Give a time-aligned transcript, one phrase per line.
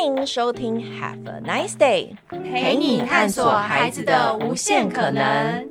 [0.00, 5.68] 欢迎收听 Have a Nice Day，陪你探索孩子的无限可能。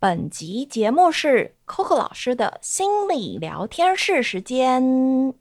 [0.00, 5.32] 本集节目是 Coco 老师的心理聊天室时间。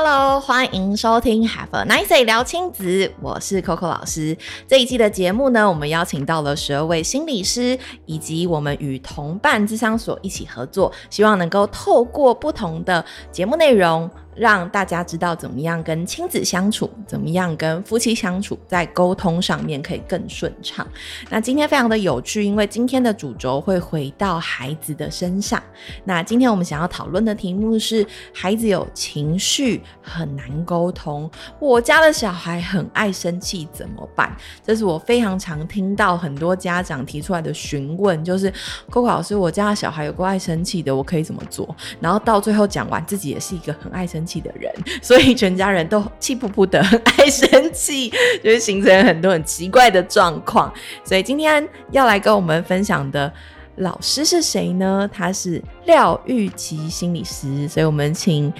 [0.00, 4.38] Hello，欢迎收听 Have a Nice Day 聊亲子，我是 Coco 老师。
[4.68, 7.76] 这一季的节目呢，我们邀请到了十二位心理师，
[8.06, 14.08] 以及我们与同伴智商所一起合作，希望能够透过不同的节目内容。
[14.38, 20.86] 让大家知道怎么样跟亲子相处，怎么样跟夫妻相处，在沟通上面可以更顺畅。
[21.28, 25.62] 那今天非常的有趣，因为今天的主轴会回到孩子的身上。
[26.04, 34.36] 那今天我们想要讨论的题目是：孩子有情绪很难沟通，我家的小孩很爱生气，怎么办？
[34.64, 38.52] 这是我非常常听到很多家长提出来的询问，就是
[38.90, 41.74] Coco 老师，我家的小孩有够爱生气的，我可以怎么做？
[42.00, 48.10] 然后到最后讲完，自己也是一个很爱生气气的人， 所以全家人都气噗噗的，很爱生气，
[48.44, 50.70] 就是形成很多很奇怪的状况。
[51.02, 53.32] 所以今天要来跟我们分享的
[53.76, 55.08] 老师是谁呢？
[55.10, 58.52] 他是廖玉琪心理师，所以我们请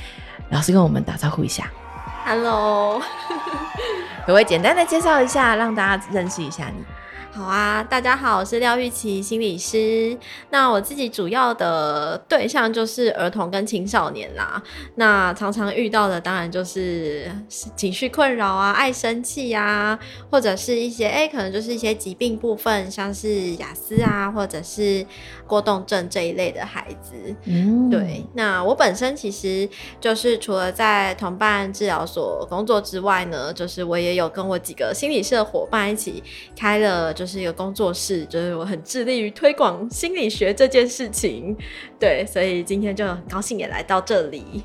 [0.49, 1.71] 老师跟我们打招呼一下。
[2.25, 3.01] Hello，
[4.25, 6.83] 可不可以简单的介绍一下，让大家认识一下你？
[7.39, 10.19] 好啊，大家好，我是廖玉琪心理师。
[10.50, 14.61] 那我自己主要的对象就是儿童跟青少年啦。
[14.97, 17.31] 那常常遇到的当然就是
[17.77, 19.97] 情绪困扰啊，爱生气啊，
[20.33, 25.06] 或者是一些哎、欸，可能就是一些疾病部分，像是雅思啊，或者是
[25.47, 27.14] 过动症这一类的孩子。
[27.44, 28.25] 嗯，对。
[28.34, 29.69] 那我本身其实
[30.00, 36.20] 就是除了在同伴治疗所工作之外呢，就是我也有跟我几个心理师的伙伴一起
[36.56, 37.28] 开了就是。
[37.29, 41.55] 是一个工作室，就是我很致力于推广心理学这件事情，
[42.01, 44.65] 对，所以今天就很高兴也来到这里。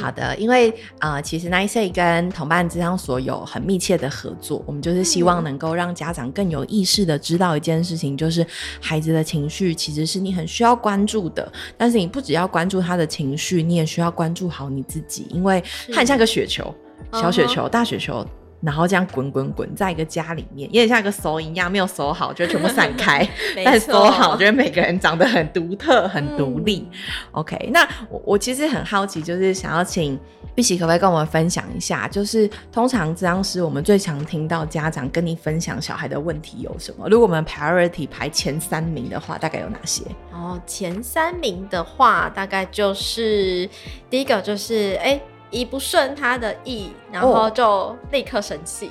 [0.00, 8.46] 好的，因为呃，其实 Nice 跟同伴之商所有很密切的合作，我们就是希望能够让家长更有意识的知道一件事情，就是
[8.80, 16.74] 孩子的情绪其实是你很需要关注的，但是你不只要关注他的情绪，你也需要关注好你自己，因为他很像个雪球，
[17.12, 17.68] 小雪球、uh -huh.
[17.70, 18.26] 大雪球。
[18.62, 23.28] 然后这样滚滚滚，在一个家里面，有点像一个收一样，没有收好就全部散开，
[23.64, 26.88] 但收好，觉得每个人长得很独特、很独立。
[26.90, 26.98] 嗯、
[27.32, 30.18] OK，那我我其实很好奇，就是想要请
[30.54, 37.08] 碧琪可不可以跟我们分享一下，就是通常这样是我们最常听到家长跟你分享小孩的问题有什么？
[37.08, 40.04] 如果我们 priority 排前三名的话，大概有哪些？
[40.32, 43.68] 哦，前三名的话，大概就是
[44.08, 45.10] 第一个就是哎。
[45.10, 48.90] 欸一不顺他的意，然后就立刻生气；哦、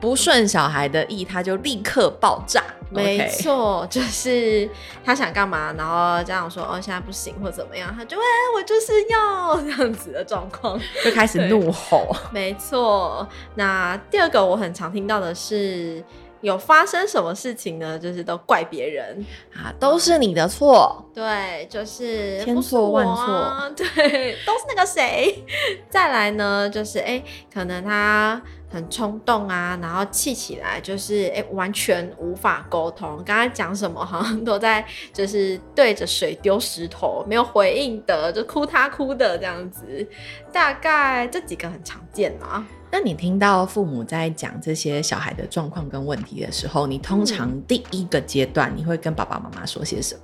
[0.00, 2.62] 不顺小孩的意，他就立刻爆炸。
[2.90, 4.68] 没错.就是
[5.04, 8.22] 他想干嘛，然后家长说哦现在不行或怎么样，他就哎
[8.54, 12.14] 我就是要这样子的状况，就开始怒吼。
[12.30, 16.04] 没错，那第二个我很常听到的是。
[16.42, 17.98] 有发生什么事情呢？
[17.98, 21.02] 就是都怪别人啊，都是你的错。
[21.14, 23.70] 对，就是千错万错。
[23.74, 25.42] 对，都是那个谁。
[25.88, 28.42] 再来呢，就是哎、欸，可能他
[28.72, 33.22] 很冲动啊，然后气起来就是哎、欸，完全无法沟通。
[33.24, 40.06] 刚才讲什么，好像都在就是对着水丢石头，没有回应的，就哭他哭的这样子。
[40.50, 42.64] 大概这几个很常见啊。
[42.90, 50.20] 那你听到父母在讲这些小孩的状况跟问题的时候，你通常第一个阶段你会跟爸爸妈妈说些什么？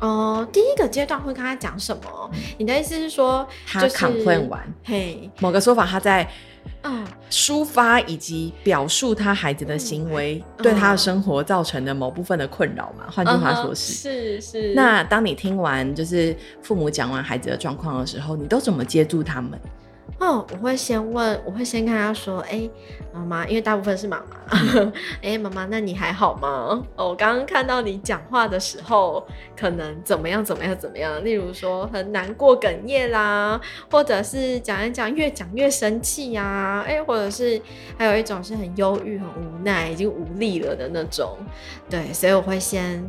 [0.00, 2.38] 哦、呃，第一个阶段会跟他讲什么、嗯？
[2.58, 6.28] 你的意思是说，他 complain 完，嘿，某个说法他在
[6.82, 13.04] 嗯抒发以及表述他孩子的行为对他的生活造成的某部分的困扰嘛？
[13.10, 14.74] 换句话说是，是是。
[14.74, 19.58] 那当你听完就是父母讲完孩子的状况的时候，你都怎么接住他们？
[20.18, 22.70] 哦，我会先问，我会先跟他说，哎、欸，
[23.12, 24.48] 妈妈，因为大部分是妈妈，
[25.20, 26.82] 哎、欸，妈妈，那你还好吗？
[26.96, 31.22] 哦，我刚刚看到你讲话的时候，可能怎么样，怎么样，怎么样？
[31.22, 33.60] 例如说很难过、哽咽啦，
[33.90, 37.60] 或者是讲一讲越讲越生气呀、啊，哎、欸，或者是
[37.98, 41.36] 还有一种是很忧郁、很无奈、已经无力了的那种。
[41.90, 43.04] 对，所以我会先。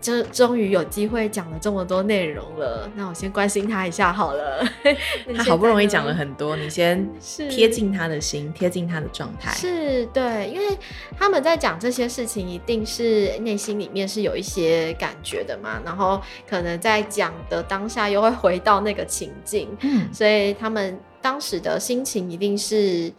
[0.00, 4.66] 就终于有机会讲了这么多内容了，那我先关心他一下好了。
[5.36, 7.08] 他好不容易讲了很多，你先
[7.48, 9.52] 贴近他的心，贴近他的状态。
[9.52, 10.76] 是，对，因为
[11.16, 23.12] 他们在讲这些事情，一定是内心里面是有一些感觉的嘛，然后可能在讲的当下又会回到那个情境，嗯，所以他们当时的心情一定是。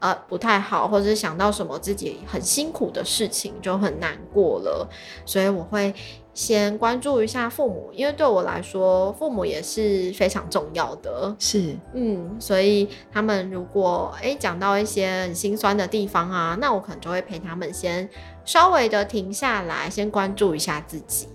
[0.00, 4.88] 呃，不太好，或者是想到什么自己很辛苦的事情就很难过了，
[5.24, 5.94] 所以我会
[6.32, 11.36] 先关注一下父母，因为对我来说，父母也是非常重要的。
[11.38, 18.08] 是，嗯，所以他们如果诶讲到一些很心酸的地方啊，那我可能就会陪他们先
[18.44, 21.28] 稍微的停下来，先关注一下自己。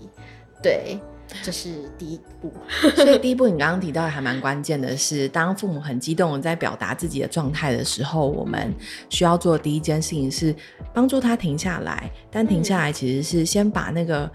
[0.60, 0.98] 对，
[1.42, 2.52] 这是第一步。
[2.96, 8.74] 所以第一步，你刚刚提到的还蛮关键的是，当父母很激动的在表达自己的状态的时候，我们
[9.08, 10.54] 需要做的第一件事情是
[10.92, 12.10] 帮助他停下来。
[12.30, 14.30] 但停下来其实是先把那个。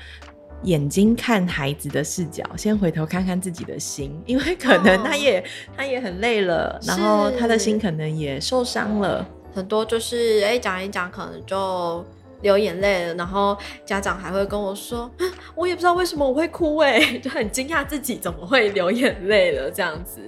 [0.65, 5.43] 眼睛看孩子的视角，先回头看看自己的心，因为可能他也、哦、
[5.75, 9.27] 他也很累了，然后他的心可能也受伤了。
[9.55, 12.05] 很多就是哎，讲一讲可能就
[12.41, 15.09] 流眼泪了，然后家长还会跟我说，
[15.55, 20.21] 我也不知道为什么我会哭，哎， 就很惊讶自己怎么会流眼泪了这样子。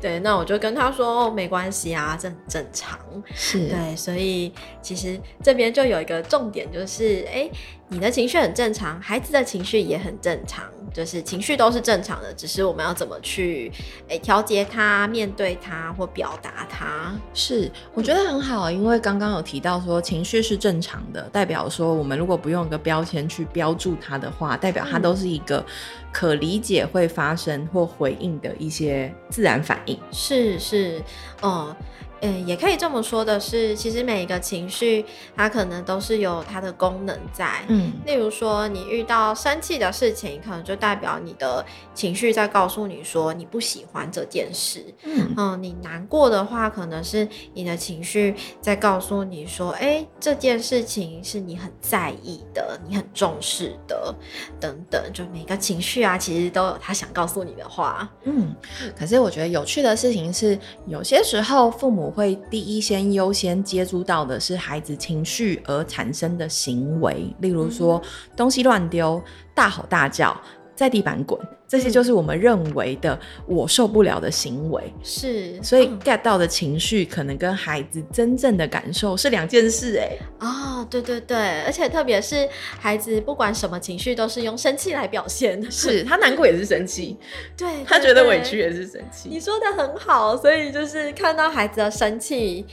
[0.00, 2.98] 对，那我就跟他说，哦，没关系啊，这很正常。
[3.34, 7.50] 是，对，所以其实这边就有一个重点，就是哎。
[7.90, 13.72] 你的情绪很正常，孩子的情绪也很正常，就是情绪都是正常的，只是我们要怎么去
[14.08, 17.14] 诶调节它、面对它或表达它。
[17.32, 25.64] 是，我觉得很好，因为刚刚有提到说情绪是正常的，代表说我们如果不用一个标签去标注它的话，代表它都是一个
[26.12, 29.98] 可理解会发生或回应的一些自然反应。
[30.12, 31.02] 是是，
[31.42, 31.74] 嗯。
[32.20, 35.04] 嗯，也可以这么说的是，其实每一个情绪，
[35.36, 37.64] 它可能都是有它的功能在。
[37.68, 44.84] 嗯，例如说，你遇到生气的事情，可能就代表你的情绪在告诉你说你不喜欢这件事。
[45.04, 54.12] 嗯，嗯，你难过的话，可能是你的情绪在告诉你说，哎，这件事情是你很在意的，你很重视的，
[54.58, 55.00] 等等。
[55.12, 58.10] 就每个情绪啊，其实都有他想告诉你的话。
[58.24, 58.52] 嗯，
[58.98, 62.07] 可是我觉得有趣的事情是，有些时候父母。
[62.10, 68.00] 会第一先优先接触到的是孩子情绪而产生的行为，例如说
[68.36, 69.22] 东西乱丢、
[69.54, 70.36] 大吼大叫、
[70.78, 71.36] 在地板滚，
[71.66, 74.80] 这些就是我们认为的我受不了的行为。
[75.02, 79.98] 是，所以 get 到的情绪可能跟孩子真正的感受是两件事。
[79.98, 82.48] 哎，哦，对对对，而且特别是
[82.78, 87.16] 孩子不管什么情绪都是用生气来表现，是他难过也是生气，
[87.56, 89.28] 对，对，对，他觉得委屈也是生气。
[89.28, 92.64] 你说的很好，所以就是看到孩子的生气。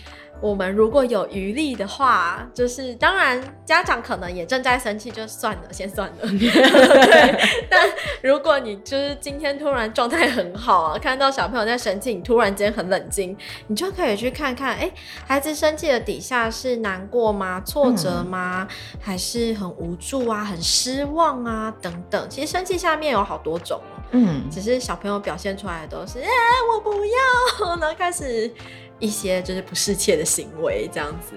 [0.41, 6.15] 我们如果有余力的话，就是当然家长可能也正在生气，就算了，先算了。
[6.21, 7.89] 对，但
[8.21, 13.35] 如果你就是今天突然状态很好啊，看到小朋友在生气，你突然间很冷静，
[13.67, 14.93] 你就可以去看看，哎、欸，
[15.25, 17.61] 孩子生气的底下是难过吗？
[17.65, 18.67] 挫折吗？
[18.69, 20.43] 嗯、还是很无助啊？
[20.43, 21.73] 很失望啊？
[21.81, 22.29] 等等。
[22.29, 26.29] 其实生气下面有好多种，嗯，只是小朋友表现出来的都是，哎、欸，
[26.73, 28.53] 我不要， 然后开始。
[28.99, 31.35] 一些就是不适切的行为，这样子。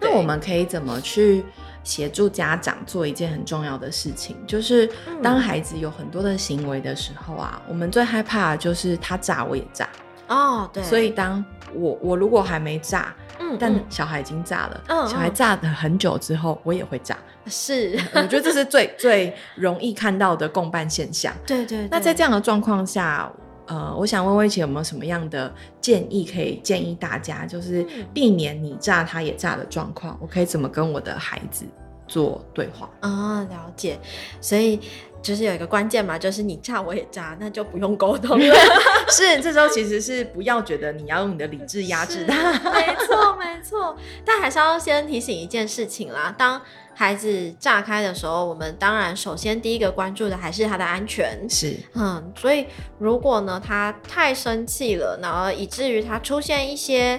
[0.00, 1.44] 那我们可以怎么去
[1.84, 4.34] 协助家长做一件很重要的事情？
[4.46, 4.90] 就是
[5.22, 9.88] 当孩子有很多的行为的时候啊，嗯、我们最害怕的就是他炸我也炸。
[10.28, 10.82] 哦，对。
[10.82, 11.44] 所以当
[11.74, 17.18] 我我如果还没炸，嗯，但小孩已经炸了，嗯，小孩炸了很久之后，我也会炸。
[17.46, 21.30] 是，我觉得这是最最容易看到的共伴现象。
[21.46, 21.88] 对，对对。
[21.90, 23.30] 那在这样的状况下。
[23.70, 31.64] 呃，我想问魏姐有没有什么样的建议可以建议大家，就是避免你炸他也炸的状况，我可以怎么跟我的孩子
[32.08, 32.90] 做对话？
[32.98, 33.96] 啊，了解。
[34.40, 34.80] 所以
[35.22, 38.54] 就是有一个关键嘛，就是你炸我也炸，那就不用沟通了。
[39.10, 42.52] 是，这时候其实是不要觉得你要用你的理智压制他。
[42.70, 43.96] 没错，没错。
[44.24, 46.60] 但还是要先提醒一件事情啦，当。
[46.92, 51.48] 孩子炸开的时候，我们当然首先第一个关注的还是他的安全。
[51.48, 52.66] 是，嗯，所以
[52.98, 57.18] 如果呢，他太生气了，然后以至于他出现一些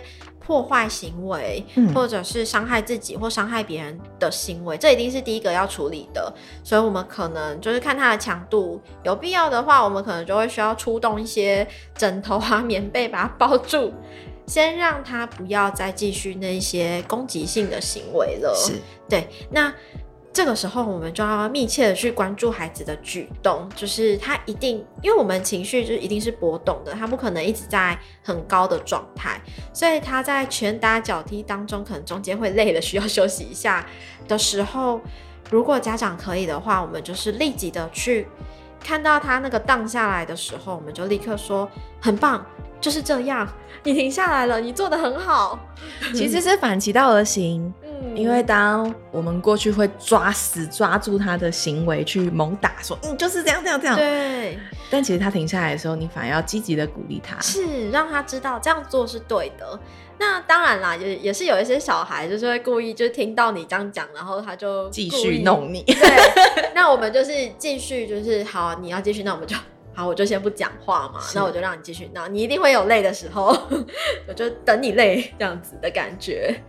[0.51, 6.33] 破坏行为，嗯、或者是伤害自己或伤害别人的行为，这一定是第一个要处理的。
[6.61, 11.65] 所以我们可能就是看它的强度，有必要的话，我们可能就会需要出动一些
[11.95, 13.93] 枕头啊、棉被把它包住。
[14.47, 18.53] 先让他不要再继续那些攻击性的行为了。
[18.53, 18.73] 是，
[19.07, 19.25] 对。
[19.49, 19.73] 那
[20.33, 29.41] 这个时候，我们就要密切的去关注孩子的举动，就是他一定，因为我们情绪就一定是波动的，他不可能一直在很高的状态，
[29.73, 33.85] 所以他在拳打脚踢当中，可能中间会累了，需要休息一下
[34.27, 35.01] 的时候，
[35.49, 38.25] 如果家长可以的话，我们就是立即的去
[38.81, 41.69] 看到他那个荡下来的时候，我们就立刻说
[41.99, 42.45] 很棒。
[42.79, 43.47] 就是这样，
[43.83, 45.59] 你停下来了，你做得很好。
[46.15, 47.71] 其实是反其道而行。
[48.01, 53.95] 嗯，因为当我们过去会抓死抓住他的行为去猛打，说嗯就是这样这样这样。
[53.95, 54.57] 对。
[54.89, 59.79] 但其实他停下来的时候，你反而要积极的鼓励他，是让他知道这样做是对的。
[60.17, 65.83] 那当然啦，也也是有一些小孩就是会故意就是听到你这样讲，然后他就继续弄你。
[65.83, 66.73] 对。
[66.75, 69.55] 那我们就是继续就是好，你要继续，那我们就。
[69.93, 72.25] 好，我就先不讲话嘛，那我就让你继续闹。
[72.25, 73.47] 你一定会有累的时候，
[74.25, 76.63] 我就等你累这样子的感觉。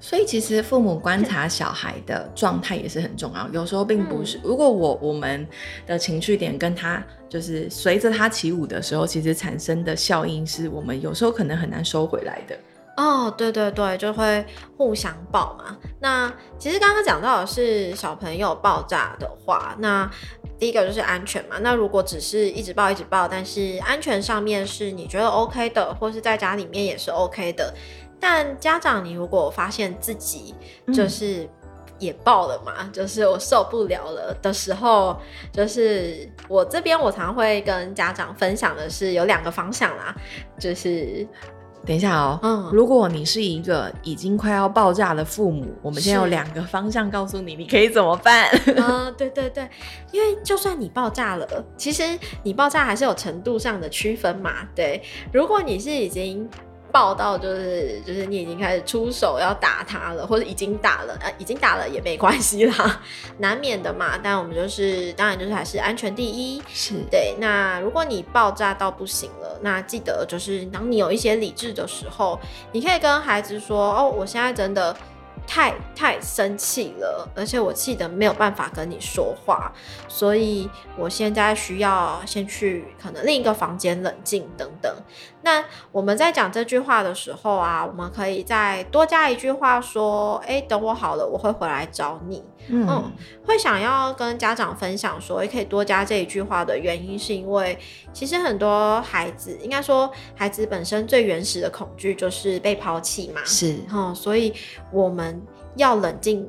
[0.00, 3.48] 所以其实父母观察小孩的状态也是很重要。
[3.48, 5.46] 有时候并不是，如果我我们
[5.86, 12.56] 的情绪点跟他就是随着他起舞的时候，其实产生的效应是我们有时候可能很难收回来的。
[12.96, 14.44] 哦，对对对，就会
[14.76, 15.76] 互相爆嘛。
[16.00, 20.10] 那其实刚刚讲到的是小朋友爆炸的话，那
[20.58, 21.58] 第一个就是安全嘛。
[21.60, 27.72] 那如果只是一直爆一直爆，但是安全上面是你觉得 OK 的，或是在家里面也是 OK 的。
[28.20, 30.54] 但家长，你如果发现自己
[30.92, 31.48] 就是
[31.98, 35.18] 也爆了嘛，嗯、就是我受不了了的时候，
[35.52, 40.14] 就是我这边我常会跟家长分享的是有两个方向啦，
[40.58, 41.26] 就是。
[41.86, 48.50] 等一下哦，嗯，如果你是一个已经快要爆炸的父母，我们现在有两个方向告诉你，你可以怎么办？
[48.76, 49.66] 嗯，对对对，
[50.10, 51.46] 因为就算你爆炸了，
[51.76, 52.02] 其实
[52.42, 54.68] 你爆炸还是有程度上的区分嘛。
[54.74, 55.00] 对，
[55.32, 56.46] 如果你是已经。
[56.90, 63.00] 爆到就是就是你已经开始出手要打他了，或者已经打了，呃，已经打了也没关系啦，
[63.38, 64.18] 难免的嘛。
[64.22, 67.34] 但我们就是当然就是还是安全第一，是对。
[67.38, 72.38] 那如果你爆炸到不行了，那记得就是当你有一些理智的时候，
[72.72, 74.96] 你可以跟孩子说：“哦，我现在真的。”
[75.50, 79.72] 太太生气了，而且我气得没有办法跟你说话，
[80.06, 84.94] 所以我现在需要先去可能另一个房间冷静等等。
[85.48, 93.12] 那我们在讲这句话的时候啊，我们可以再多加一句话说：“哎，等我好了，我会回来找你。”嗯，嗯，
[93.46, 97.78] 会想要跟家长分享说，也可以多加这一句话的原因，是因为
[98.12, 104.52] 其实很多孩子，应该说孩子本身最原始的恐惧就是被抛弃嘛，是，嗯，所以
[104.92, 105.40] 我们
[105.76, 106.46] 要冷静。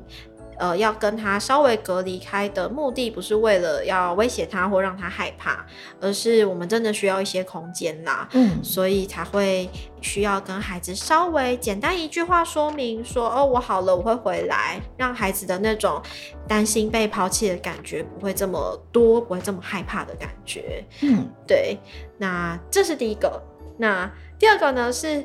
[0.60, 5.64] 呃，要跟他稍微隔离开的目的，不是为了要威胁他或让他害怕，
[5.98, 8.28] 而是我们真的需要一些空间啦。
[8.32, 9.70] 嗯，所以才会
[10.02, 15.98] 需要跟孩子稍微简单一句话说明说，说哦，我好了，我会回来，让孩子的那种
[16.46, 20.84] 担心被抛弃的感觉不会这么多，不会这么害怕的感觉。
[21.00, 21.78] 嗯，对。
[22.18, 23.42] 那这是第一个。
[23.78, 24.92] 那第二个呢？
[24.92, 25.24] 是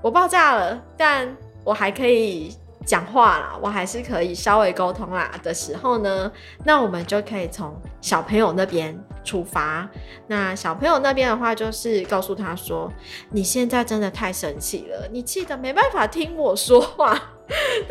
[0.00, 2.54] 我爆炸了，但我还可以。
[2.88, 6.32] 讲话啦，我还是可以稍微沟通啦的时候呢，
[6.64, 9.86] 那我们就可以从小朋友那边出发。
[10.26, 12.90] 那小朋友那边的话，就是告诉他说
[13.30, 17.20] ：“你现在真的太生气了，你气得没办法听我说话。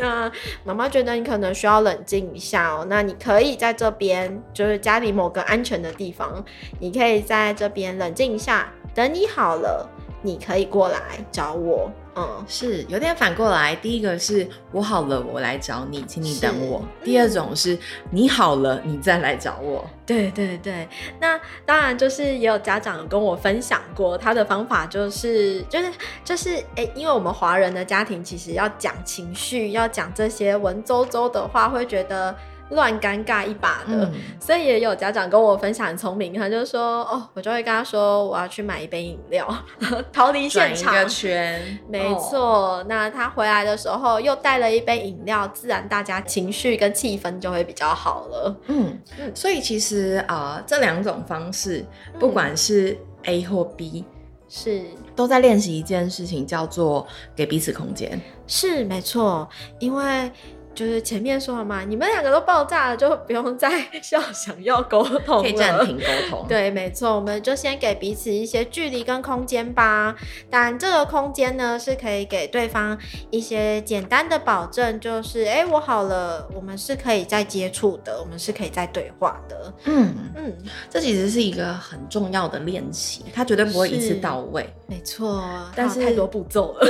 [0.00, 0.28] 那
[0.64, 2.84] 妈妈觉得你可能需要冷静一下哦。
[2.90, 6.44] 那你可以在这边，就是家里某个安全的地方，
[6.80, 9.88] 你可以在这边冷静一下，等你好了，
[10.22, 11.88] 你可以过来找我。”
[12.18, 13.76] 嗯，是有点反过来。
[13.76, 16.80] 第一个是我好了，我来找你，请你等我。
[16.82, 17.78] 嗯、第二种是
[18.10, 19.88] 你好了，你再来找我。
[20.04, 20.88] 对对对，
[21.20, 25.92] 那当然就是也有家长跟我分享过，他的方法就是就是
[26.24, 32.34] 就是，哎、欸，因为我们华人的家庭其实要讲情绪，要讲这些文绉绉的话，会觉得。
[32.70, 39.48] 乱尴尬一把的，嗯、所以也有家长跟我分享很聪明，他就说：“哦，我就会跟他说，我要去买一杯饮料，
[40.12, 42.38] 逃离现场。”转一个圈，没错。
[42.38, 48.56] 哦、那他回来的时候又带了一杯饮料，自然大家情绪跟气氛就会比较好了。
[48.66, 51.84] 嗯，嗯，所以其实啊、呃，这两种方式，
[52.18, 54.04] 不管是 A 或 B，
[54.48, 54.82] 是
[55.16, 58.20] 都在练习一件事情，叫做给彼此空间。
[58.46, 59.48] 是没错，
[59.78, 60.30] 因为。
[60.78, 63.68] 就是前面说了嘛，你们两个都爆炸了，就不用再
[64.12, 66.46] 要想要沟通了，可以暂停沟通。
[66.46, 70.14] 对，没错，我们就先给彼此一些距离跟空间吧。
[70.48, 72.96] 但这个空间呢，是可以给对方
[73.28, 79.74] 一些简单的保证，就是哎，我好了，我们是可以再接触的，我们是可以再对话的。
[79.86, 80.56] 嗯嗯，嗯
[80.88, 84.72] 这其实是一个很重要的练习，它绝对不会一次到位。
[84.86, 85.42] 没错，
[85.74, 86.86] 但是太多步骤了。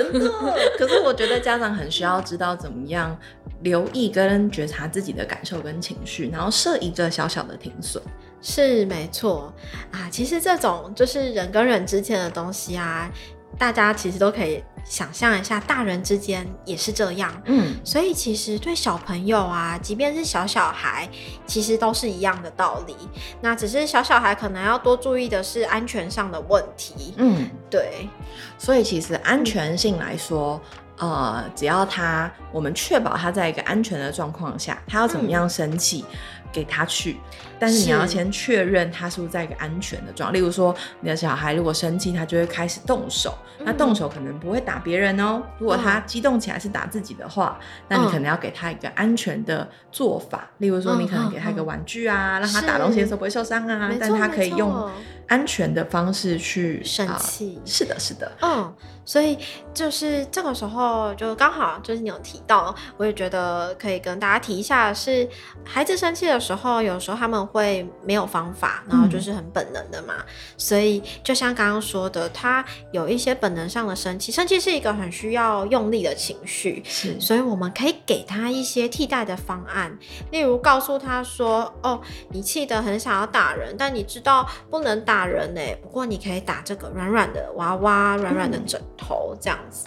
[0.77, 3.19] 可是我觉得家长很需要知道怎么样
[3.63, 8.03] 留意跟觉察自己的感受跟情绪，然后设一个小小的停损。
[8.41, 9.53] 是没错
[9.91, 13.11] 啊，其实这种就是人跟人之间的东西啊，
[13.59, 17.43] 大家其实都可以想象一下，大人之间也是这样。
[17.47, 21.09] 嗯，所以其实对小朋友啊，即便是小小孩，
[21.49, 22.95] 其实都是一样的道理。
[23.41, 27.15] 那只是小小孩可能要多注意的是安全上的问题。
[27.17, 28.09] 嗯，对。
[28.57, 30.61] 所以其实安全性来说。
[30.99, 36.19] 呃，只要他，我们确保他在一个安全的状况下，他要怎么样生气，嗯、
[36.53, 37.19] 给他去。
[37.59, 40.39] 但是你要先确认他是不是在一个安全的状态。
[40.39, 43.37] 例如说，你的小孩如果生气，他就会开始动手。
[43.59, 45.43] 嗯、那动手可能不会打别人哦。
[45.59, 50.49] 如果他激动起来是打自己的话，嗯、那你可能要给他一个安全的做法。
[50.59, 53.91] 例如说，你可能给他一个玩具啊，嗯、让他打东西的时候不会受伤啊。
[53.99, 54.89] 但他可以用
[55.27, 57.61] 安全的方式去生气。
[57.65, 58.31] 是的，是的。
[58.41, 58.73] 嗯，
[59.05, 59.37] 所以
[59.75, 65.29] 就是这个时候就刚好就是你有提到，我也觉得可以跟大家提一下，是
[65.65, 67.48] 孩子生气的时候，有时候他们。
[67.53, 70.25] 会没有方法，然后就是很本能的嘛，嗯、
[70.57, 79.99] 所以就像刚刚说的，他有一些本能上的生气，生气是一个很需要用力的情绪，是，所以我们可以给他一些替代的方案，
[80.31, 82.01] 例如告诉他说：“哦，
[82.31, 89.87] 你气得很想要打人，但你知道不能打人呢，不过你可以打这个软软的娃娃、软软的枕头，这样子。”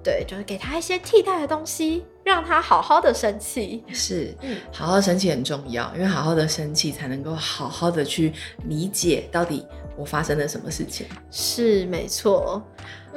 [0.00, 3.82] 对，就是给他一些替代的东西，让他好好的生气。
[3.92, 4.34] 是，
[4.70, 8.32] 好好生气很重要，因为好好的生气才能够好好的去
[8.64, 9.66] 理解到底
[9.96, 11.06] 我发生了什么事情。
[11.30, 12.62] 是，没错。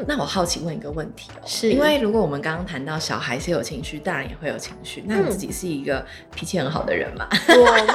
[0.08, 6.04] 那我好奇问一个问题哦，是因为如果我们刚刚谈到小孩是有情绪，大人也会有情绪，那你自己是一个
[6.34, 7.28] 脾气很好的人吗？
[7.50, 7.94] 我吗？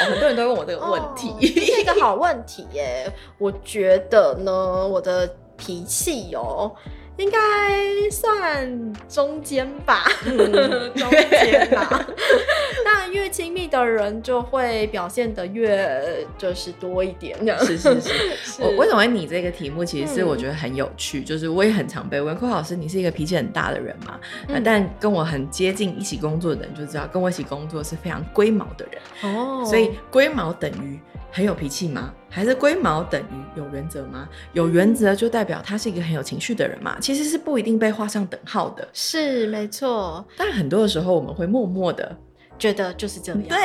[0.08, 3.12] 很多人都问我这个问题，哦，是一个好问题耶。
[3.36, 5.28] 我觉得呢，我的
[5.58, 6.72] 脾气哦。
[7.18, 12.06] 应该算中间吧， 中间吧。
[12.84, 18.10] 那越亲密的人就会表现的越就是多一点，是是是。
[18.36, 19.84] 是 我为什么会拟这个题目？
[19.84, 24.18] 其实是我觉得很有趣，嗯、就是我也很常被问，寇老师，你是一个脾气很大的人嘛？
[24.46, 29.34] 嗯、但跟我很接近一起工作的人就知道，跟我一起工作是非常龟毛的人。
[29.34, 29.64] 哦。
[29.66, 30.98] 所以龟毛等于
[31.32, 32.14] 很有脾气吗？
[32.30, 34.28] 还是龟毛等于有原则吗？
[34.52, 36.98] 有原则就代表他是一个很有情绪的人嘛？
[37.00, 38.86] 其实是不一定被画上等号的。
[38.92, 42.16] 是没错，但很多的时候我们会默默的
[42.58, 43.42] 觉得就是这样。
[43.42, 43.56] 对。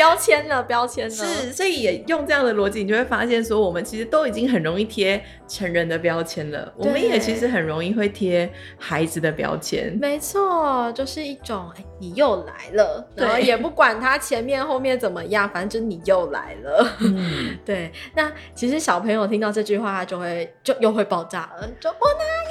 [0.00, 9.94] 标签了，标签了，是，所以也用这样的逻辑，你就会发现说，我们其实都已经很容易贴成人的标签了，我们也其实很容易会贴孩子的标签。
[10.00, 16.96] 没错，就是一种，哎、欸，你又来了，对然后也不管他前面后面怎么样，反正你又来了。
[17.00, 17.92] 嗯， 对。
[18.14, 22.49] 那其实小朋友听到这句话，他就会就又会爆炸了，就我哪有？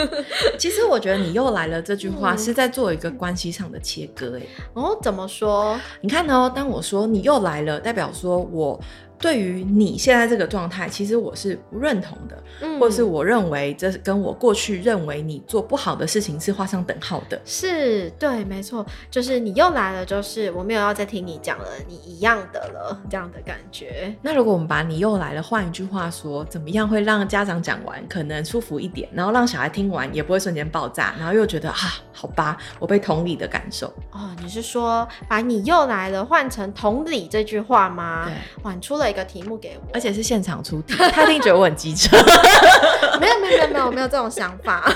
[0.58, 4.42] 其实我觉得你又来了这句话是在做一个关系上的切割，哎，
[4.74, 5.78] 哦，怎么说？
[6.00, 6.50] 你看哦。
[6.54, 8.80] 当我说你又来了，代表说我。
[9.18, 17.40] 对于你现在这个状态，其实我是不认同的，嗯，或是我认为这是跟我过去认为你做不好的事情是画上等号的。
[17.44, 24.14] 是，对，没错，就是你又来了，就是我没有要再听你讲了，你一样的了，这样的感觉。
[24.22, 31.76] 那如果我们把你又来了换一句话说，怎么样会让家长讲完可能舒服一点，然后让小孩听完也不会瞬间爆炸，然后又觉得啊，
[32.12, 33.88] 好吧，我被同理的感受。
[34.12, 38.26] 哦，你是说把你又来了换成同理这句话吗？
[38.26, 39.07] 对，换出了。
[39.08, 42.16] 一个题目给我，而且是现场出题， 他一定觉得我很机车。
[43.20, 44.92] 没有没有没有没有没有这种想法。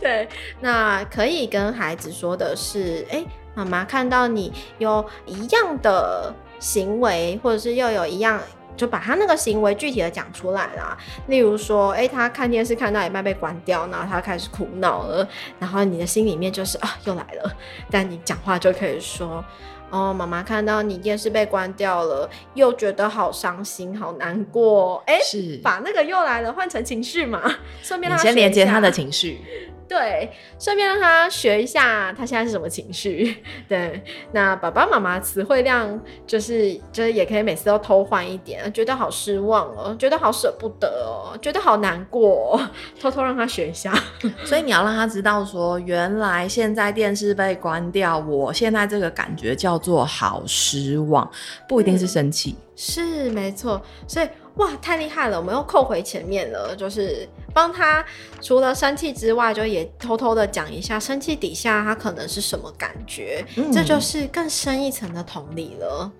[0.00, 0.28] 对，
[0.60, 8.40] 那可以跟孩子说的是，哎、欸，妈妈看到你有一样的行为，或者是又有一样，
[8.76, 10.96] 就把他那个行为具体的讲出来啦。
[11.26, 17.52] 例如说，哎、欸，他看电视看到一半被关掉，然后他开始哭闹了，然后你的心里面就是啊，又来了，
[17.90, 19.44] 但你讲话就可以说。
[19.90, 25.02] 哦，妈妈看到你电视被关掉了，又觉得好伤心、好难过。
[25.06, 27.40] 哎，是把那个又来了换成情绪嘛？
[27.82, 29.40] 顺便让他先连接他的情绪。
[29.88, 33.36] 对，顺便让他学一下他现在是什么情绪。
[33.68, 42.70] 对，那爸爸妈妈词汇量就是就是也可以每次都偷换一点，觉得好失望哦，觉得好舍不得哦，觉得好难过哦，
[43.00, 43.94] 偷偷让他学一下。
[44.44, 51.30] 所以你要让他知道说，原来现在电视被关掉，我现在这个感觉叫做好失望，
[51.68, 52.56] 不一定是生气。
[52.58, 54.26] 嗯，是没错，所以。
[54.56, 55.38] 哇，太厉害了！
[55.38, 58.02] 我们又扣回前面了，就是帮他
[58.40, 66.10] 除了生气之外，就也偷偷的讲一下生气底下他可能是什么感觉，嗯、这就是更深一层的同理了。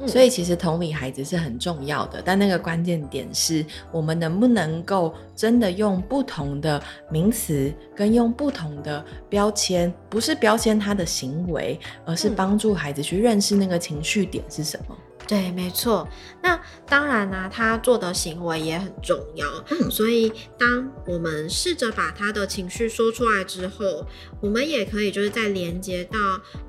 [0.00, 14.96] 嗯、所以其实同理孩子是很重要的，但那个关键点是我们能不能够真的用不同的名词跟用不同的标签，不是标签他的行为，而是帮助孩子去认识那个情绪点是什么。
[15.26, 16.06] 对，没错。
[16.42, 19.46] 那当然呢、啊，他做的行为也很重要。
[19.70, 24.06] 嗯，所以当我们试着把他的情绪说出来之后，
[24.44, 26.18] 我们也可以就是在连接到，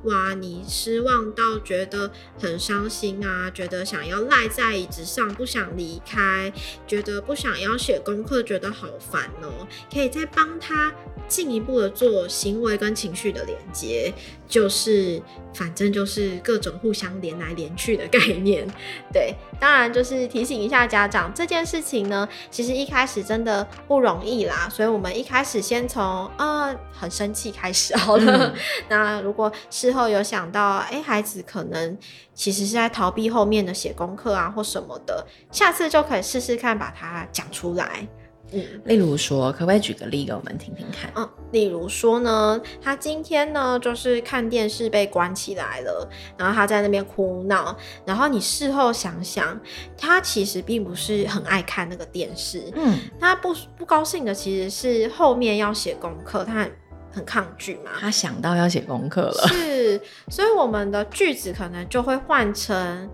[0.03, 2.09] 哇，你失望到觉得
[2.39, 6.53] 很伤心啊，觉得想要赖在椅子上不想离开，
[6.88, 9.67] 觉得不想要写功课，觉得好烦哦。
[9.93, 10.93] 可以再帮他
[11.27, 14.13] 进一步的做行为跟情绪的连接，
[14.47, 15.21] 就是
[15.53, 18.65] 反正就是各种互相连来连去的概念，
[19.11, 19.35] 对。
[19.59, 24.69] 当然，就是提醒一下家长，这件事情呢，其实一开始真的不容易啦。
[24.69, 28.47] 所以，我们一开始先从、呃、很生气开始好了。
[28.47, 28.54] 嗯、
[28.89, 31.97] 那如果事后有想到，哎、欸，孩子可能
[32.34, 38.08] 其实是在逃避后面的写功课啊或什么的，下次就可以试试看把它讲出来。
[38.51, 41.12] 嗯，例如说，可不可以举个例给我们听听看？
[41.15, 47.75] 嗯，例如说呢，他今天呢就是看电视被关起来了，然后他在那边哭闹，
[48.06, 49.60] 然后你事后想想，
[49.97, 56.71] 他其实并不是很爱看那个电视，嗯，他不不高兴的其实是后面要写功课，他很
[57.15, 63.10] 很抗拒嘛，他想到要写功课了，是，所以我们的句子可能就会换成。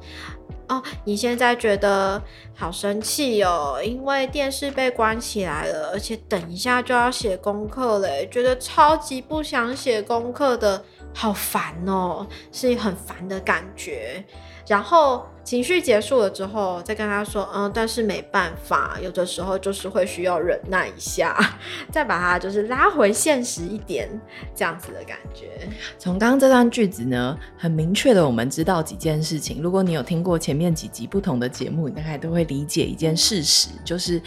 [0.68, 2.20] 哦，你现在觉得
[2.56, 10.84] 好生气哦，因为电视被关起来了，而且等一下就要写功课嘞，觉得超级不想写功课的，
[11.14, 14.26] 好烦哦，是很烦的感觉。
[14.72, 21.38] 然后情绪结束了之后，再跟他说，嗯，但是没办法，有的时候就是会需要忍耐一下，
[21.92, 24.10] 再把他就是拉回现实一点，
[24.56, 25.68] 这样子的感觉。
[26.00, 29.62] 从刚刚这段句子呢，很明确的我们知道几件事情。
[29.62, 34.22] 如果你有听过前面几集不同的节目，你大概都会理解一件事实，就是。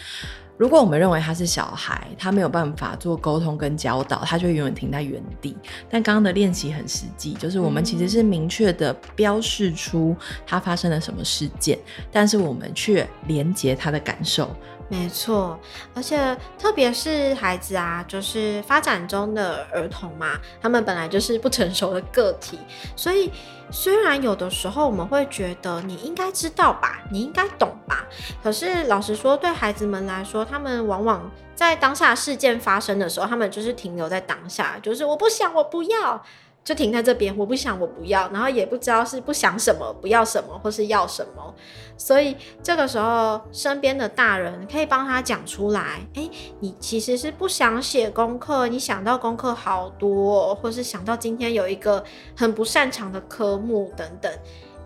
[0.57, 5.55] 如果我们认为他是小孩，他没有办法做沟通跟教导，他就永远停在原地。
[5.89, 10.15] 但刚刚的练习很实际，就是我们其实是明确的标示出
[10.47, 11.77] 他发生了什么事件，
[12.11, 14.49] 但是我们却连接他的感受。
[14.87, 15.59] 没错，
[15.95, 22.59] 而且特别是孩子啊，就是发展中的儿童嘛，他们本来就是不成熟的个体，
[22.95, 23.31] 所以
[23.71, 28.05] 虽然有的时候我们会觉得你应该知道吧，你应该懂吧，
[28.43, 36.23] 可是老实说，对孩子们来说，他们往往在当下事件发生的时候，他们就是停留在当下，就是我不想，我不要。
[36.65, 41.53] 就停在这边，我不想，我不要，然后也不知道是不想什么，不要什么，或是要什么，
[41.95, 46.27] 所以这个时候身边的大人可以帮他讲出来，诶，
[46.59, 52.03] 你其实是不想写功课，你想到功课好多，或是想到今天有一个
[52.35, 54.31] 很不擅长的科目等等，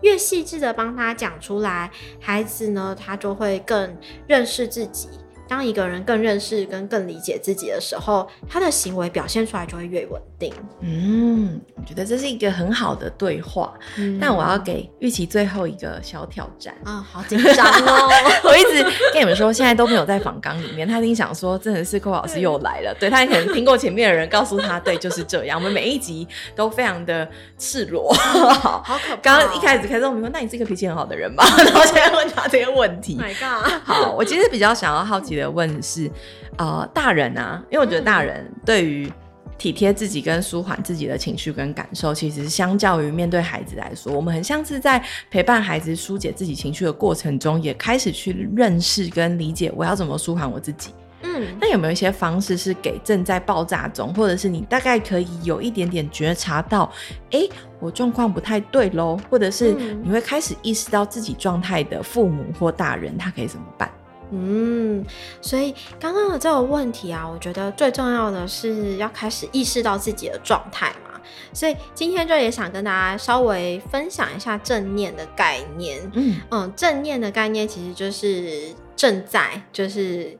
[0.02, 1.90] 越细致的帮他讲出来，
[2.20, 5.08] 孩子呢，他就会更认识自己。
[5.50, 10.54] 当一个人更认识跟更理解自己的时候，他的行为表现出来就会越稳定。
[10.82, 13.74] 嗯，我觉得这是一个很好的对话。
[13.98, 18.10] 嗯、但我要给玉琪最后一个小挑战啊、哦，好紧张哦！
[18.46, 20.88] 我一直跟你们说，现在都没有在访纲里面。
[20.88, 22.96] 他一定想说，真的是寇老师又来了。
[23.00, 25.58] 对，对他可能听过前面的人告诉他，对，就是这样。
[25.58, 28.14] 我们每一集都非常的赤裸。
[28.14, 29.20] 好可怕、哦！
[29.24, 31.44] 刚刚一开始开始我们说，那你是一个脾气很好的人吧？
[31.58, 33.18] 然后现在问他这些问题。
[33.18, 33.82] My God！
[33.84, 36.10] 好，我其实比较想要好奇的问是，
[36.58, 39.12] 呃，大人啊，因为我觉得大人对于
[39.58, 50.94] 体贴自己跟舒缓自己的情绪跟感受，其实相较于面对孩子来说，我们很像是在陪伴孩子疏解自己情绪的过程中，也开始去认识跟理解我要怎么舒缓我自己。
[51.24, 56.90] 嗯，那有没有一些方式是给正在爆炸中，或者是你大概可以有一点点觉察到，
[57.32, 57.50] 哎、欸，
[57.82, 63.92] 我状况不太对喽，或者是你会开始意识到自己状态的父母或大人，他可以怎么办？
[64.32, 65.04] 嗯，
[65.42, 71.20] 所以刚刚的这个问题啊，我觉得最重要的是要开始意识到自己的状态嘛。
[71.52, 76.00] 所以今天就也想跟大家稍微分享一下正念的概念。
[76.14, 80.38] 嗯嗯，正念的概念其实就是正在，就是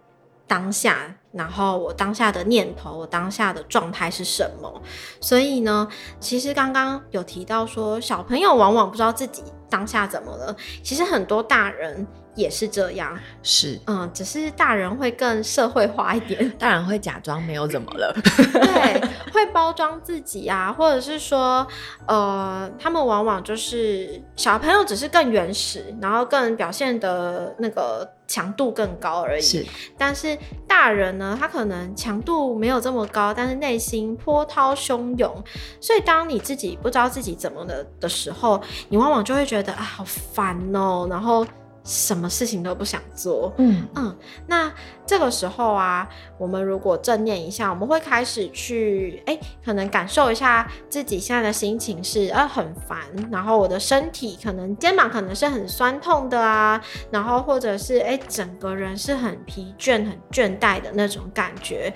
[0.48, 4.82] 当下，然后我当下的念头，我当下的状态是什么。
[5.20, 5.88] 所以呢，
[6.20, 10.56] 其实刚刚有提到说，小朋友往往不知道自己当下怎么了。
[10.84, 12.06] 其实很多大人。
[12.40, 18.16] 也是这样，是，嗯，只是大人会更社会化一点， 大人会假装没有怎么了，
[18.54, 19.02] 对，
[19.34, 21.68] 会包装自己啊，或者是说，
[22.08, 29.66] 呃，他们往往就是小朋友只是更原始，然后更表现的那个强度更高而已，是，
[29.98, 35.44] 但是大人呢，他可能强度没有这么高，但是内心波涛汹涌，
[35.82, 41.46] 所以当你自己不知道自己怎么了的时候，你往往就会觉得啊，好烦哦，然后。
[41.90, 43.52] 什么事情都不想做。
[43.58, 44.72] 嗯嗯，那
[45.08, 53.00] 这个时候啊，我们如果正念一下，我们会开始去哎，可能感受一下自己现在的心情是呃很烦，
[53.32, 61.92] 然后我的身体可能肩膀可能是很酸痛的啊，然后或者是哎整个人是很疲倦、很倦怠的那种感觉，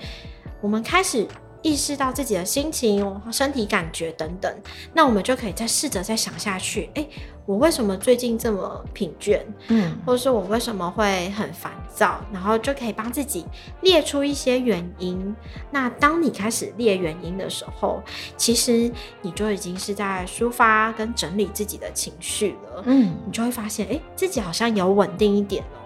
[0.60, 1.24] 我们开始。
[1.66, 4.54] 意识到自己的心情、身体感觉等等，
[4.92, 6.90] 那我们就可以再试着再想下去。
[6.92, 7.08] 诶，
[7.46, 9.40] 我为什么最近这么疲倦？
[9.68, 12.20] 嗯，或者是我为什么会很烦躁？
[12.32, 13.44] 然后就可以帮自己
[13.82, 15.34] 列出一些原因。
[15.70, 18.02] 那当你开始列原因的时候，
[18.36, 22.82] 其实你就已经是在抒发跟整理自己的情绪了。
[22.86, 25.80] 嗯，你就会发现，诶，自己好像有稳定一点了。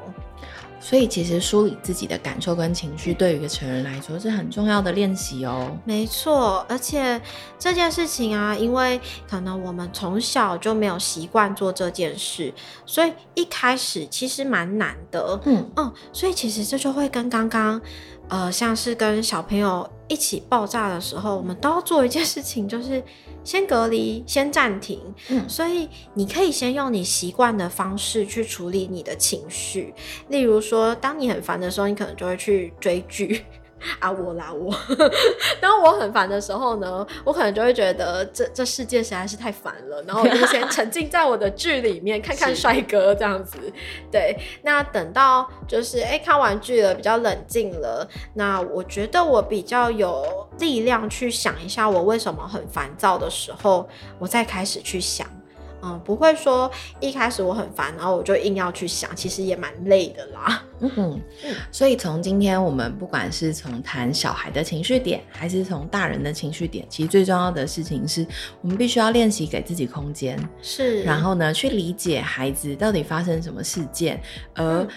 [0.80, 5.76] 所以，其实梳理自己的感受跟情绪，对于一个成人来说是很重要的练习哦。
[5.84, 7.20] 没错，而且
[7.58, 12.52] 这件事情啊，因为可能我们从小就没有习惯做这件事，
[12.86, 15.40] 所以一开始其实蛮难的。
[15.44, 17.80] 嗯嗯，所以其实这就会跟刚刚。
[18.30, 23.03] 呃，像是跟小朋友一起爆炸的时候，我们都要做一件事情，就是
[23.44, 25.01] 先隔离，先暂停。
[25.29, 29.92] 嗯，所以你可以先用你习惯的方式去处理你的情绪，
[30.29, 33.44] 例如说，当你很烦的时候，你可能就会去追剧。
[33.98, 34.74] 啊，我啦我，
[35.60, 43.58] 当我很烦的时候呢，我可能就会觉得这这世界实在是太烦了，然后我就先沉浸在我的剧里面，看看帅哥这样子。
[44.10, 53.88] 对，那等到就是哎、欸、看完剧了，比较冷静了，那我觉得我比较有力量去想一下我为什么很烦躁的时候，
[54.18, 55.26] 我再开始去想。
[55.82, 60.64] 嗯，不会说一开始我很烦，然后我就硬要去想，其实也蛮累的啦。
[60.80, 61.20] 嗯哼，
[61.72, 68.26] 所以从今天我们不管是从谈小孩的情绪点，还是从大人的情绪点，其实最重要的事情是
[68.60, 74.20] 我们必须要练习给自己空间，是，然后呢，去理解孩子到底发生什么事件，
[74.54, 74.82] 而。
[74.82, 74.88] 嗯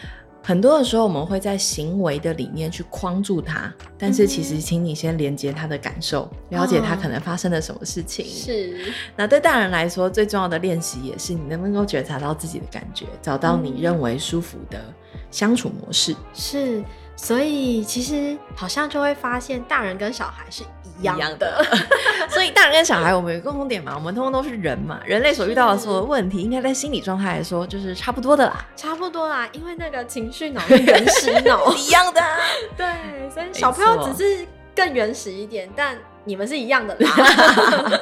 [0.43, 8.25] 很多的时候，我们会在行为的里面去框住他，但是其实，请你先连接他的感受，嗯、了解他可能发生了什么事情。
[8.25, 8.91] 是。
[9.15, 14.82] 那对大人来说，最重要的练习也是你能不能够觉察到自己的感觉，找到你认为舒服的
[15.30, 16.15] 相处模式。
[16.34, 16.84] 是。
[17.15, 20.63] 所以其实好像就会发现，大人跟小孩是
[20.99, 21.21] 一样的。
[21.21, 21.65] 样的
[22.30, 23.93] 所以大人跟小孩，我们有共同点嘛？
[23.95, 24.99] 我们通通都是人嘛。
[25.06, 28.65] 人类所遇到的所有问题，应该在心理状态来说，就是差不多的啦。
[28.75, 32.21] 差不多啦，因为那个情绪脑跟原始脑 一样的。
[32.77, 32.88] 对，
[33.34, 38.01] 所以小朋友只是更原始一点，但你们是一样的啦。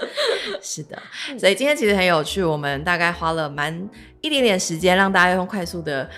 [0.61, 0.97] 是的，
[1.39, 3.89] 所以今天其实很有趣，我们大概花了蛮
[4.21, 6.09] 一点点时间，让大家用快速的。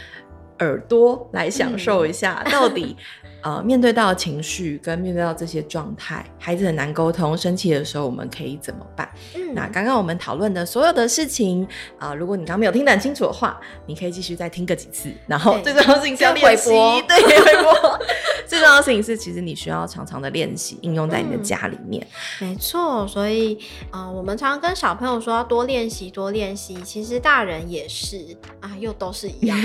[0.60, 2.96] 耳朵来享受一下，到底。
[3.44, 9.10] 呃，面对到情绪跟面对到这些状态，孩子很难沟通，生气的时候我们可以怎么办？
[9.36, 15.12] 嗯，那刚刚我们讨论的所有的事情啊，呃，如果你刚刚没有听得很清楚的话，你可以继续再听个几次。
[15.26, 18.00] 然后最重要的事情是要练习，对，回播。
[18.46, 22.06] 最重要的事情是，其实你需要常常的练习，应用在你的家里面。
[22.42, 23.58] 嗯，没错，所以
[23.92, 26.76] 呃，我们常常跟小朋友说要多练习，多练习。
[26.84, 29.58] 其实大人也是啊，又都是一样。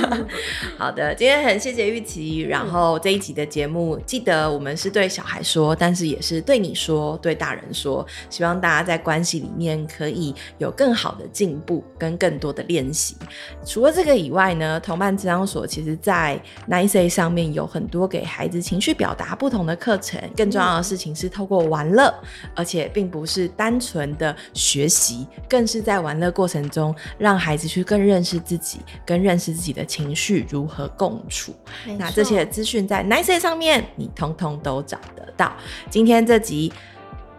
[0.76, 2.97] 好的，今天很谢谢玉琪，然后。
[2.98, 8.04] 这一集的节目，记得我们是对小孩说，但是也是对你说，对大人说。
[8.30, 13.16] 希望大家在关系里面可以有更好的进步，跟更多的练习。
[13.64, 20.18] 除了这个以外呢，同伴咨商所其实在 Nice 上面有很多给孩子情绪表达不同的课程。
[20.36, 22.12] 更重要的事情是透过玩乐，
[22.56, 31.54] 而且并不是单纯的学习，更是在玩乐过程中让孩子去更认识自己，跟认识自己的情绪如何共处。
[31.98, 32.87] 那这些资讯。
[32.88, 35.52] 在 Nice 上面，你通通都找得到。
[35.90, 36.72] 今天这集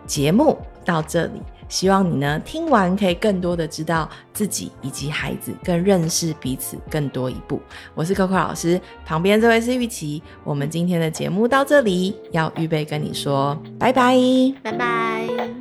[0.05, 7.59] 节目到这里，希望你呢听完可以更多的知道自己以及孩子，更认识彼此更多一步。
[7.95, 10.21] 我是 Coco 老师，旁边这位是玉琪。
[10.43, 14.15] 我们今天的节目到这里，要预备跟你说拜拜，
[14.61, 15.58] 拜拜。